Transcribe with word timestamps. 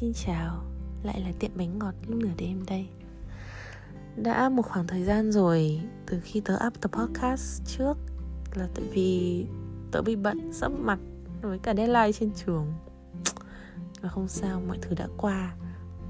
Xin 0.00 0.12
chào, 0.14 0.62
lại 1.02 1.20
là 1.20 1.32
tiệm 1.38 1.50
bánh 1.54 1.78
ngọt 1.78 1.94
lúc 2.08 2.18
nửa 2.18 2.30
đêm 2.38 2.64
đây. 2.66 2.86
Đã 4.16 4.48
một 4.48 4.62
khoảng 4.62 4.86
thời 4.86 5.04
gian 5.04 5.32
rồi 5.32 5.80
từ 6.06 6.20
khi 6.24 6.40
tớ 6.40 6.58
up 6.66 6.80
tập 6.80 6.90
podcast 6.92 7.62
trước 7.66 7.94
Là 8.54 8.68
tại 8.74 8.84
vì 8.92 9.46
tớ 9.92 10.02
bị 10.02 10.16
bận 10.16 10.52
sắp 10.52 10.72
mặt 10.78 10.98
với 11.42 11.58
cả 11.58 11.74
deadline 11.74 12.12
trên 12.12 12.30
trường. 12.46 12.72
Và 14.00 14.08
không 14.08 14.28
sao, 14.28 14.62
mọi 14.68 14.78
thứ 14.82 14.94
đã 14.94 15.06
qua. 15.16 15.54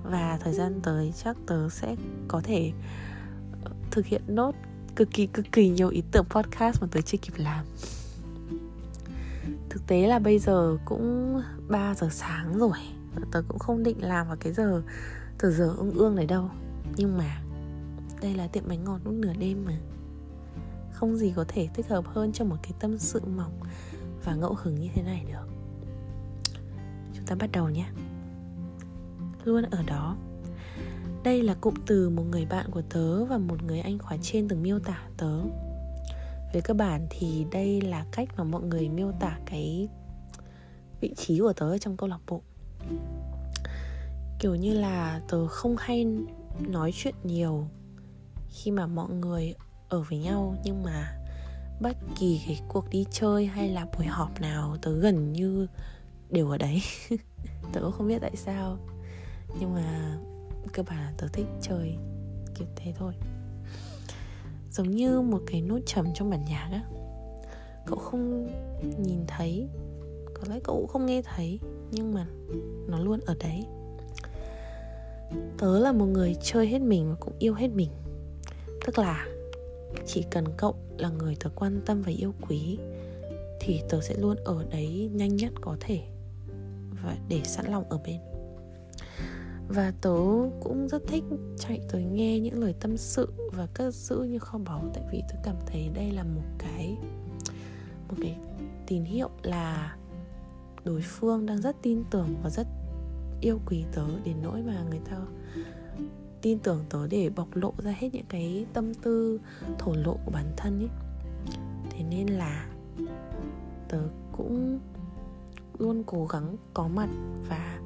Và 0.04 0.38
thời 0.42 0.52
gian 0.52 0.80
tới 0.82 1.12
chắc 1.24 1.36
tớ 1.46 1.68
sẽ 1.68 1.96
có 2.28 2.40
thể 2.44 2.72
ờ, 3.64 3.70
thực 3.90 4.06
hiện 4.06 4.22
nốt 4.26 4.54
cực 4.96 5.08
kỳ 5.10 5.26
cực 5.26 5.52
kỳ 5.52 5.68
nhiều 5.68 5.88
ý 5.88 6.02
tưởng 6.12 6.26
podcast 6.30 6.82
mà 6.82 6.88
tớ 6.90 7.00
chưa 7.00 7.18
kịp 7.18 7.32
làm. 7.36 7.64
Thực 9.70 9.86
tế 9.86 10.06
là 10.06 10.18
bây 10.18 10.38
giờ 10.38 10.76
cũng 10.84 11.42
3 11.68 11.94
giờ 11.94 12.08
sáng 12.10 12.58
rồi 12.58 12.78
tớ 13.32 13.42
cũng 13.48 13.58
không 13.58 13.82
định 13.82 14.04
làm 14.04 14.26
vào 14.26 14.36
cái 14.40 14.52
giờ, 14.52 14.82
từ 15.38 15.52
giờ 15.52 15.74
ương 15.76 15.90
ương 15.90 16.14
này 16.14 16.26
đâu. 16.26 16.50
Nhưng 16.96 17.18
mà, 17.18 17.42
đây 18.22 18.34
là 18.34 18.46
tiệm 18.46 18.68
bánh 18.68 18.84
ngọt 18.84 19.00
lúc 19.04 19.14
nửa 19.14 19.32
đêm 19.38 19.64
mà. 19.64 19.78
Không 20.92 21.16
gì 21.16 21.32
có 21.36 21.44
thể 21.48 21.68
thích 21.74 21.88
hợp 21.88 22.04
hơn 22.06 22.32
cho 22.32 22.44
một 22.44 22.56
cái 22.62 22.72
tâm 22.80 22.98
sự 22.98 23.20
mỏng 23.36 23.60
và 24.24 24.34
ngẫu 24.34 24.54
hứng 24.62 24.74
như 24.74 24.88
thế 24.94 25.02
này 25.02 25.24
được. 25.28 25.48
Chúng 27.14 27.26
ta 27.26 27.34
bắt 27.34 27.52
đầu 27.52 27.68
nhé. 27.68 27.86
Luôn 29.44 29.62
ở 29.62 29.82
đó. 29.82 30.16
Đây 31.24 31.42
là 31.42 31.54
cụm 31.54 31.74
từ 31.86 32.10
một 32.10 32.24
người 32.30 32.46
bạn 32.46 32.70
của 32.70 32.82
tớ 32.82 33.24
và 33.24 33.38
một 33.38 33.62
người 33.62 33.80
anh 33.80 33.98
khóa 33.98 34.16
trên 34.22 34.48
từng 34.48 34.62
miêu 34.62 34.78
tả 34.78 35.02
tớ. 35.16 35.40
Về 36.52 36.60
cơ 36.60 36.74
bản 36.74 37.06
thì 37.10 37.46
đây 37.50 37.80
là 37.80 38.06
cách 38.12 38.28
mà 38.36 38.44
mọi 38.44 38.62
người 38.62 38.88
miêu 38.88 39.12
tả 39.20 39.38
cái 39.46 39.88
vị 41.00 41.14
trí 41.16 41.38
của 41.38 41.52
tớ 41.52 41.78
trong 41.78 41.96
câu 41.96 42.08
lạc 42.08 42.20
bộ 42.26 42.42
kiểu 44.38 44.54
như 44.54 44.74
là 44.74 45.20
tớ 45.28 45.46
không 45.46 45.76
hay 45.78 46.06
nói 46.58 46.90
chuyện 46.94 47.14
nhiều 47.24 47.66
khi 48.48 48.70
mà 48.70 48.86
mọi 48.86 49.10
người 49.10 49.54
ở 49.88 50.02
với 50.02 50.18
nhau, 50.18 50.56
nhưng 50.64 50.82
mà 50.82 51.16
bất 51.80 51.96
kỳ 52.18 52.40
cái 52.46 52.60
cuộc 52.68 52.90
đi 52.90 53.06
chơi 53.10 53.46
hay 53.46 53.68
là 53.68 53.86
buổi 53.96 54.06
họp 54.06 54.40
nào 54.40 54.76
tớ 54.82 54.92
gần 54.92 55.32
như 55.32 55.66
đều 56.30 56.50
ở 56.50 56.58
đấy. 56.58 56.82
Tớ 57.72 57.80
cũng 57.80 57.92
không 57.92 58.08
biết 58.08 58.18
tại 58.20 58.36
sao, 58.36 58.78
nhưng 59.60 59.74
mà 59.74 60.18
cơ 60.72 60.82
bản 60.82 60.98
là 60.98 61.12
tớ 61.18 61.28
thích 61.32 61.46
chơi 61.62 61.96
kiểu 62.54 62.68
thế 62.76 62.94
thôi. 62.98 63.14
Giống 64.70 64.90
như 64.90 65.20
một 65.20 65.40
cái 65.46 65.60
nốt 65.60 65.78
trầm 65.86 66.06
trong 66.14 66.30
bản 66.30 66.44
nhạc 66.44 66.68
á, 66.72 66.82
cậu 67.86 67.98
không 67.98 68.48
nhìn 68.98 69.24
thấy, 69.26 69.68
có 70.34 70.42
lẽ 70.48 70.60
cậu 70.64 70.76
cũng 70.76 70.88
không 70.88 71.06
nghe 71.06 71.22
thấy 71.22 71.60
nhưng 71.92 72.14
mà 72.14 72.26
nó 72.88 72.98
luôn 72.98 73.20
ở 73.26 73.34
đấy. 73.40 73.64
Tớ 75.58 75.78
là 75.78 75.92
một 75.92 76.06
người 76.06 76.36
chơi 76.42 76.66
hết 76.66 76.82
mình 76.82 77.10
và 77.10 77.16
cũng 77.20 77.34
yêu 77.38 77.54
hết 77.54 77.68
mình. 77.68 77.90
Tức 78.86 78.98
là 78.98 79.26
chỉ 80.06 80.24
cần 80.30 80.44
cậu 80.56 80.74
là 80.98 81.08
người 81.08 81.36
tớ 81.40 81.50
quan 81.54 81.80
tâm 81.86 82.02
và 82.02 82.12
yêu 82.16 82.34
quý, 82.48 82.78
thì 83.60 83.80
tớ 83.88 84.00
sẽ 84.00 84.14
luôn 84.18 84.36
ở 84.44 84.64
đấy 84.70 85.10
nhanh 85.12 85.36
nhất 85.36 85.52
có 85.60 85.76
thể 85.80 86.00
và 87.04 87.16
để 87.28 87.40
sẵn 87.44 87.66
lòng 87.66 87.84
ở 87.88 87.98
bên. 88.06 88.20
Và 89.68 89.92
tớ 90.00 90.16
cũng 90.60 90.88
rất 90.88 91.02
thích 91.06 91.24
chạy 91.58 91.80
tới 91.92 92.04
nghe 92.04 92.40
những 92.40 92.60
lời 92.60 92.74
tâm 92.80 92.96
sự 92.96 93.28
và 93.52 93.66
cất 93.74 93.94
giữ 93.94 94.22
như 94.22 94.38
kho 94.38 94.58
báu, 94.58 94.84
tại 94.94 95.04
vì 95.12 95.22
tớ 95.28 95.34
cảm 95.44 95.56
thấy 95.66 95.88
đây 95.94 96.10
là 96.10 96.22
một 96.22 96.42
cái 96.58 96.96
một 98.08 98.16
cái 98.22 98.36
tín 98.86 99.04
hiệu 99.04 99.28
là 99.42 99.96
đối 100.84 101.00
phương 101.00 101.46
đang 101.46 101.60
rất 101.60 101.76
tin 101.82 102.04
tưởng 102.10 102.34
và 102.42 102.50
rất 102.50 102.66
yêu 103.40 103.60
quý 103.66 103.84
tớ 103.92 104.06
đến 104.24 104.36
nỗi 104.42 104.62
mà 104.62 104.84
người 104.90 105.00
ta 105.10 105.16
tin 106.42 106.58
tưởng 106.58 106.84
tớ 106.90 107.06
để 107.06 107.30
bộc 107.36 107.56
lộ 107.56 107.74
ra 107.78 107.94
hết 107.98 108.08
những 108.12 108.26
cái 108.28 108.66
tâm 108.72 108.94
tư 108.94 109.40
thổ 109.78 109.92
lộ 109.94 110.16
của 110.24 110.30
bản 110.30 110.52
thân 110.56 110.78
ấy. 110.78 110.88
Thế 111.90 112.04
nên 112.10 112.26
là 112.26 112.66
tớ 113.88 114.02
cũng 114.32 114.78
luôn 115.78 116.02
cố 116.06 116.26
gắng 116.26 116.56
có 116.74 116.88
mặt 116.88 117.08
và 117.48 117.80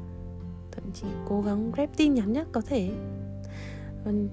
thậm 0.72 0.84
chí 0.94 1.06
cố 1.28 1.42
gắng 1.42 1.72
rep 1.76 1.96
tin 1.96 2.14
nhắn 2.14 2.32
nhất 2.32 2.48
có 2.52 2.60
thể. 2.60 2.90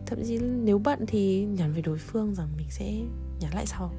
Thậm 0.06 0.20
chí 0.26 0.40
nếu 0.40 0.80
bận 0.80 1.00
thì 1.08 1.46
nhắn 1.46 1.74
với 1.74 1.82
đối 1.82 1.98
phương 1.98 2.36
rằng 2.36 2.48
mình 2.58 2.68
sẽ 2.70 2.94
nhắn 3.40 3.54
lại 3.56 3.66
sau 3.66 3.92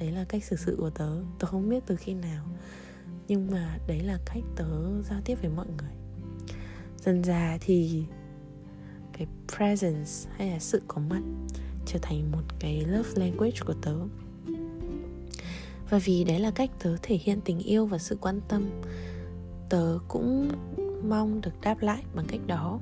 đấy 0.00 0.12
là 0.12 0.24
cách 0.24 0.44
xử 0.44 0.56
sự 0.56 0.76
của 0.78 0.90
tớ. 0.90 1.22
Tớ 1.38 1.46
không 1.46 1.68
biết 1.68 1.82
từ 1.86 1.96
khi 1.96 2.14
nào. 2.14 2.44
Nhưng 3.28 3.50
mà 3.50 3.78
đấy 3.86 4.00
là 4.00 4.18
cách 4.26 4.42
tớ 4.56 5.02
giao 5.02 5.20
tiếp 5.24 5.38
với 5.40 5.50
mọi 5.50 5.66
người. 5.66 5.92
Dần 6.98 7.24
già 7.24 7.58
thì 7.60 8.04
cái 9.12 9.26
presence 9.56 10.30
hay 10.36 10.50
là 10.50 10.58
sự 10.58 10.82
có 10.88 11.00
mặt 11.10 11.22
trở 11.86 11.98
thành 12.02 12.32
một 12.32 12.42
cái 12.58 12.80
love 12.80 13.10
language 13.14 13.56
của 13.66 13.74
tớ. 13.82 13.96
Và 15.90 15.98
vì 15.98 16.24
đấy 16.24 16.40
là 16.40 16.50
cách 16.50 16.70
tớ 16.82 16.96
thể 17.02 17.18
hiện 17.22 17.40
tình 17.44 17.58
yêu 17.58 17.86
và 17.86 17.98
sự 17.98 18.16
quan 18.20 18.40
tâm, 18.48 18.70
tớ 19.68 19.98
cũng 20.08 20.50
mong 21.08 21.40
được 21.40 21.60
đáp 21.62 21.82
lại 21.82 22.02
bằng 22.14 22.26
cách 22.28 22.40
đó. 22.46 22.80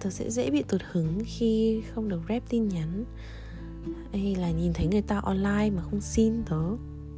Tớ 0.00 0.10
sẽ 0.10 0.30
dễ 0.30 0.50
bị 0.50 0.62
tụt 0.62 0.80
hứng 0.90 1.18
khi 1.26 1.82
không 1.94 2.08
được 2.08 2.20
rep 2.28 2.42
tin 2.48 2.68
nhắn 2.68 3.04
hay 4.12 4.34
là 4.34 4.50
nhìn 4.50 4.72
thấy 4.72 4.86
người 4.86 5.02
ta 5.02 5.18
online 5.18 5.70
mà 5.70 5.82
không 5.82 6.00
xin 6.00 6.42
tớ. 6.44 6.62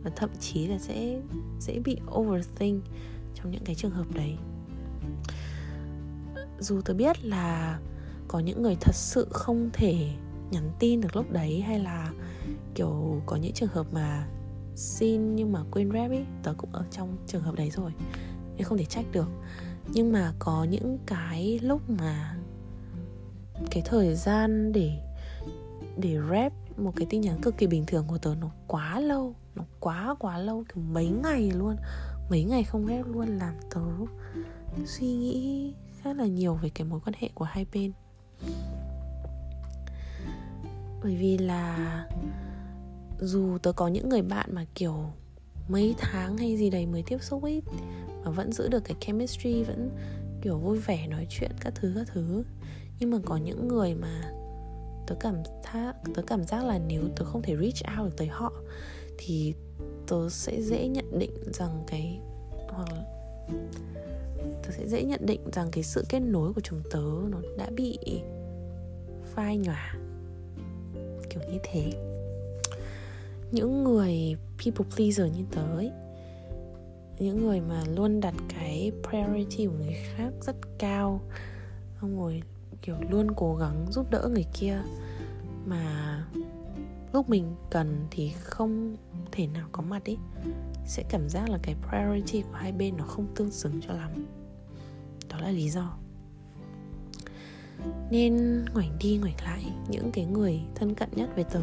Và 0.02 0.10
thậm 0.16 0.30
chí 0.40 0.66
là 0.66 0.78
sẽ 0.78 1.20
dễ 1.60 1.78
bị 1.78 1.96
overthink 2.10 2.84
trong 3.34 3.50
những 3.50 3.64
cái 3.64 3.74
trường 3.74 3.90
hợp 3.90 4.06
đấy. 4.14 4.36
Dù 6.58 6.80
tớ 6.80 6.94
biết 6.94 7.24
là 7.24 7.78
có 8.28 8.38
những 8.38 8.62
người 8.62 8.76
thật 8.80 8.94
sự 8.94 9.26
không 9.30 9.70
thể 9.72 10.10
nhắn 10.50 10.70
tin 10.78 11.00
được 11.00 11.16
lúc 11.16 11.30
đấy 11.30 11.60
hay 11.60 11.78
là, 11.78 12.12
kiểu, 12.74 13.22
có 13.26 13.36
những 13.36 13.52
trường 13.52 13.68
hợp 13.68 13.86
mà 13.92 14.28
xin 14.76 15.36
nhưng 15.36 15.52
mà 15.52 15.64
quên 15.70 15.90
rep 15.92 16.10
ý, 16.10 16.20
tớ 16.42 16.54
cũng 16.56 16.72
ở 16.72 16.84
trong 16.90 17.16
trường 17.26 17.42
hợp 17.42 17.54
đấy 17.54 17.70
rồi. 17.70 17.92
Nên 18.56 18.62
không 18.62 18.78
thể 18.78 18.84
trách 18.84 19.04
được. 19.12 19.28
Nhưng 19.92 20.12
mà 20.12 20.32
có 20.38 20.64
những 20.64 20.98
cái 21.06 21.58
lúc 21.62 21.90
mà 21.90 22.36
cái 23.70 23.82
thời 23.86 24.14
gian 24.14 24.72
để 24.72 24.98
để 25.96 26.18
rep 26.30 26.52
một 26.76 26.92
cái 26.96 27.06
tin 27.10 27.20
nhắn 27.20 27.40
cực 27.42 27.58
kỳ 27.58 27.66
bình 27.66 27.84
thường 27.86 28.04
của 28.08 28.18
tớ, 28.18 28.34
nó 28.40 28.50
quá 28.66 29.00
lâu, 29.00 29.34
nó 29.54 29.64
quá 29.80 30.14
quá 30.18 30.38
lâu, 30.38 30.64
kiểu 30.74 30.84
mấy 30.84 31.08
ngày 31.08 31.50
luôn, 31.50 31.76
mấy 32.30 32.44
ngày 32.44 32.64
không 32.64 32.86
rep 32.86 33.06
luôn, 33.06 33.38
làm 33.38 33.54
tớ 33.74 33.80
suy 34.86 35.06
nghĩ 35.06 35.74
khá 36.02 36.12
là 36.12 36.26
nhiều 36.26 36.54
về 36.54 36.70
cái 36.74 36.86
mối 36.86 37.00
quan 37.04 37.14
hệ 37.18 37.28
của 37.34 37.44
hai 37.44 37.66
bên. 37.72 37.92
Bởi 41.02 41.16
vì 41.16 41.38
là 41.38 42.06
dù 43.20 43.58
tớ 43.58 43.72
có 43.72 43.88
những 43.88 44.08
người 44.08 44.22
bạn 44.22 44.54
mà 44.54 44.64
kiểu 44.74 44.94
mấy 45.68 45.94
tháng 45.98 46.38
hay 46.38 46.56
gì 46.56 46.70
đấy 46.70 46.86
mới 46.86 47.02
tiếp 47.06 47.22
xúc 47.22 47.44
ít, 47.44 47.64
mà 48.24 48.30
vẫn 48.30 48.52
giữ 48.52 48.68
được 48.68 48.84
cái 48.84 48.96
chemistry, 49.00 49.62
vẫn 49.62 49.90
kiểu 50.42 50.58
vui 50.58 50.78
vẻ 50.78 51.06
nói 51.06 51.26
chuyện 51.30 51.50
các 51.60 51.74
thứ 51.74 51.92
các 51.96 52.08
thứ, 52.14 52.44
nhưng 52.98 53.10
mà 53.10 53.18
có 53.24 53.36
những 53.36 53.68
người 53.68 53.94
mà 53.94 54.32
tớ 55.06 55.14
cảm 55.20 55.36
tha, 55.62 55.94
tớ 56.14 56.22
cảm 56.26 56.44
giác 56.44 56.64
là 56.64 56.78
nếu 56.78 57.02
tớ 57.16 57.24
không 57.24 57.42
thể 57.42 57.56
reach 57.56 57.98
out 57.98 58.10
được 58.10 58.16
tới 58.16 58.26
họ 58.28 58.52
thì 59.18 59.54
tớ 60.08 60.28
sẽ 60.28 60.62
dễ 60.62 60.88
nhận 60.88 61.18
định 61.18 61.34
rằng 61.52 61.84
cái 61.86 62.20
hoặc 62.68 62.88
là 62.92 63.04
tớ 64.62 64.70
sẽ 64.70 64.88
dễ 64.88 65.02
nhận 65.02 65.26
định 65.26 65.40
rằng 65.52 65.68
cái 65.72 65.84
sự 65.84 66.04
kết 66.08 66.20
nối 66.20 66.52
của 66.52 66.60
chúng 66.60 66.82
tớ 66.90 67.04
nó 67.30 67.38
đã 67.58 67.70
bị 67.76 67.98
phai 69.34 69.58
nhòa 69.58 69.94
kiểu 71.30 71.42
như 71.50 71.58
thế. 71.62 71.92
Những 73.52 73.84
người 73.84 74.36
people 74.64 74.86
pleaser 74.96 75.36
như 75.36 75.44
tớ 75.50 75.76
ấy 75.76 75.90
những 77.18 77.46
người 77.46 77.60
mà 77.60 77.84
luôn 77.96 78.20
đặt 78.20 78.34
cái 78.48 78.92
priority 79.08 79.66
của 79.66 79.72
người 79.72 79.96
khác 80.16 80.30
rất 80.40 80.56
cao 80.78 81.20
xong 82.00 82.20
rồi 82.20 82.42
kiểu 82.82 82.96
luôn 83.10 83.26
cố 83.36 83.56
gắng 83.56 83.86
giúp 83.90 84.10
đỡ 84.10 84.28
người 84.32 84.46
kia. 84.52 84.82
Mà 85.66 86.24
lúc 87.12 87.28
mình 87.28 87.54
cần 87.70 88.06
thì 88.10 88.30
không 88.30 88.96
thể 89.32 89.46
nào 89.46 89.68
có 89.72 89.82
mặt 89.82 90.04
ý. 90.04 90.16
Sẽ 90.86 91.04
cảm 91.08 91.28
giác 91.28 91.50
là 91.50 91.58
cái 91.62 91.76
priority 91.88 92.42
của 92.42 92.56
hai 92.56 92.72
bên 92.72 92.96
nó 92.96 93.04
không 93.04 93.26
tương 93.34 93.50
xứng 93.50 93.80
cho 93.80 93.94
lắm. 93.94 94.10
Đó 95.28 95.38
là 95.38 95.50
lý 95.50 95.70
do. 95.70 95.96
Nên 98.10 98.64
ngoảnh 98.74 98.98
đi 99.00 99.18
ngoảnh 99.18 99.36
lại, 99.44 99.64
những 99.88 100.10
cái 100.12 100.24
người 100.24 100.60
thân 100.74 100.94
cận 100.94 101.08
nhất 101.12 101.30
với 101.34 101.44
tớ. 101.44 101.60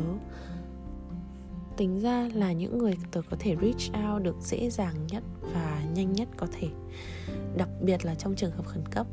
Tính 1.77 1.99
ra 1.99 2.29
là 2.33 2.51
những 2.51 2.77
người 2.77 2.97
tớ 3.11 3.21
có 3.29 3.37
thể 3.39 3.55
reach 3.61 4.11
out 4.13 4.23
được 4.23 4.35
dễ 4.41 4.69
dàng 4.69 5.07
nhất 5.07 5.23
và 5.53 5.83
nhanh 5.93 6.13
nhất 6.13 6.27
có 6.37 6.47
thể. 6.51 6.67
Đặc 7.57 7.69
biệt 7.81 8.05
là 8.05 8.15
trong 8.15 8.35
trường 8.35 8.51
hợp 8.51 8.65
khẩn 8.65 8.83
cấp 8.91 9.07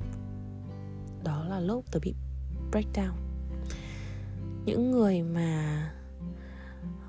đó 1.26 1.44
là 1.48 1.60
lúc 1.60 1.84
tớ 1.90 1.98
bị 2.02 2.14
breakdown 2.72 3.12
những 4.66 4.90
người 4.90 5.22
mà, 5.22 5.90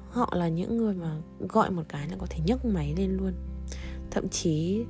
họ 0.10 0.34
là 0.36 0.48
những 0.48 0.78
người 0.78 0.94
mà 0.94 1.16
gọi 1.40 1.72
một 1.72 1.84
cái 1.90 2.10
là 2.10 2.16
có 2.19 2.28
thể 2.30 2.40
nhấc 2.46 2.66
máy 2.66 2.94
lên 2.98 3.18
luôn. 3.18 3.34
Thậm 4.12 4.30
chí 4.30 4.86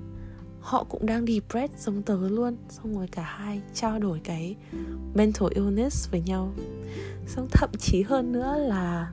họ 0.59 0.83
cũng 0.83 1.05
đang 1.05 1.25
depressed 1.25 1.79
giống 1.79 2.01
tớ 2.01 2.29
luôn. 2.29 2.57
Xong 2.69 2.95
rồi 2.95 3.07
cả 3.07 3.23
hai 3.23 3.61
trao 3.73 3.99
đổi 3.99 4.21
cái 4.23 4.55
mental 5.15 5.49
illness 5.55 6.11
với 6.11 6.21
nhau. 6.21 6.53
Xong 7.27 7.47
thậm 7.51 7.69
chí 7.79 8.03
hơn 8.03 8.31
nữa 8.31 8.57
là 8.57 9.11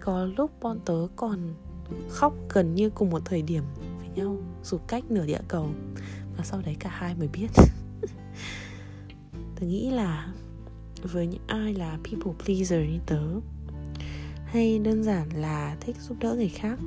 có 0.00 0.24
lúc 0.24 0.50
bọn 0.60 0.80
tớ 0.84 1.06
còn 1.16 1.54
khóc 2.08 2.34
gần 2.48 2.74
như 2.74 2.90
cùng 2.90 3.10
một 3.10 3.22
thời 3.24 3.42
điểm 3.42 3.64
với 3.98 4.08
nhau, 4.14 4.36
dù 4.62 4.78
cách 4.88 5.04
nửa 5.10 5.26
địa 5.26 5.40
cầu. 5.48 5.68
Và 6.36 6.44
sau 6.44 6.62
đấy 6.64 6.76
cả 6.78 6.90
hai 6.92 7.14
mới 7.14 7.28
biết. 7.28 7.48
tớ 9.64 9.70
nghĩ 9.70 9.90
là 9.90 10.32
với 11.02 11.26
những 11.26 11.42
ai 11.46 11.74
là 11.74 11.98
people 12.04 12.32
pleaser 12.44 12.88
như 12.90 12.98
tớ, 13.06 13.22
hay 14.46 14.78
đơn 14.78 15.02
giản 15.02 15.28
là 15.34 15.76
thích 15.80 15.96
giúp 16.00 16.16
đỡ 16.20 16.34
người 16.34 16.48
khác, 16.48 16.78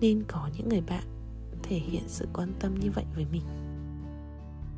nên 0.00 0.24
có 0.28 0.50
những 0.56 0.68
người 0.68 0.80
bạn 0.80 1.04
thể 1.62 1.76
hiện 1.76 2.02
sự 2.06 2.28
quan 2.32 2.52
tâm 2.60 2.74
như 2.80 2.90
vậy 2.90 3.04
với 3.14 3.26
mình. 3.32 3.42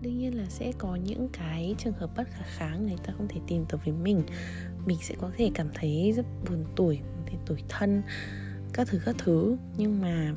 Đương 0.02 0.18
nhiên 0.18 0.38
là 0.38 0.44
sẽ 0.48 0.72
có 0.78 0.96
những 0.96 1.28
cái 1.32 1.74
trường 1.78 1.92
hợp 1.92 2.10
bất 2.16 2.28
khả 2.30 2.44
kháng 2.46 2.86
người 2.86 2.96
ta 3.06 3.12
không 3.16 3.28
thể 3.28 3.40
tìm 3.46 3.64
tới 3.68 3.80
với 3.84 3.94
mình. 3.94 4.22
Mình 4.86 4.98
sẽ 5.02 5.14
có 5.20 5.30
thể 5.36 5.50
cảm 5.54 5.68
thấy 5.74 6.12
rất 6.16 6.26
buồn 6.48 6.64
tuổi 6.76 7.00
thì 7.26 7.36
tuổi 7.46 7.62
thân, 7.68 8.02
các 8.72 8.88
thứ 8.88 9.00
các 9.04 9.16
thứ. 9.18 9.56
Nhưng 9.76 10.00
mà 10.00 10.34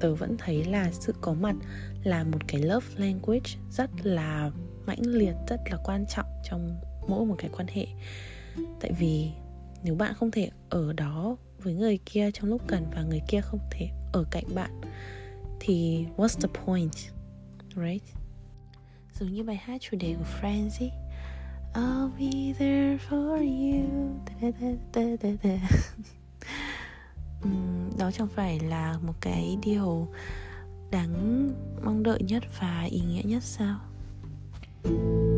tớ 0.00 0.14
vẫn 0.14 0.36
thấy 0.38 0.64
là 0.64 0.92
sự 0.92 1.14
có 1.20 1.34
mặt 1.34 1.56
là 2.04 2.24
một 2.24 2.48
cái 2.48 2.62
love 2.62 2.86
language 2.96 3.50
rất 3.70 3.90
là 4.02 4.50
mãnh 4.88 5.02
liệt 5.02 5.34
rất 5.48 5.60
là 5.70 5.78
quan 5.84 6.06
trọng 6.06 6.26
trong 6.44 6.80
mỗi 7.08 7.26
một 7.26 7.34
cái 7.38 7.50
quan 7.56 7.66
hệ. 7.68 7.86
Tại 8.80 8.92
vì 8.98 9.30
nếu 9.82 9.94
bạn 9.94 10.14
không 10.14 10.30
thể 10.30 10.50
ở 10.70 10.92
đó 10.92 11.36
với 11.62 11.74
người 11.74 11.98
kia 12.06 12.30
trong 12.30 12.48
lúc 12.48 12.62
cần 12.66 12.86
và 12.94 13.02
người 13.02 13.20
kia 13.28 13.40
không 13.40 13.60
thể 13.70 13.88
ở 14.12 14.24
cạnh 14.30 14.44
bạn 14.54 14.80
thì 15.60 16.06
what's 16.16 16.40
the 16.40 16.48
point 16.64 16.92
right? 17.76 18.02
Giống 19.20 19.32
như 19.32 19.44
bài 19.44 19.56
hát 19.56 19.80
chủ 19.80 19.96
đề 20.00 20.14
của 20.18 20.24
Friends 20.40 20.80
ấy 20.80 20.90
I'll 21.74 22.10
be 22.18 22.52
there 22.58 22.98
for 23.08 23.38
you. 23.38 23.86
Da, 24.42 24.50
da, 24.60 24.68
da, 24.94 25.16
da, 25.22 25.30
da. 25.42 25.68
đó 27.98 28.10
chẳng 28.10 28.28
phải 28.28 28.60
là 28.60 28.98
một 29.02 29.12
cái 29.20 29.58
điều 29.62 30.08
đáng 30.90 31.48
mong 31.84 32.02
đợi 32.02 32.22
nhất 32.22 32.42
và 32.60 32.82
ý 32.90 33.00
nghĩa 33.00 33.22
nhất 33.24 33.42
sao? 33.42 33.78
you. 34.88 35.37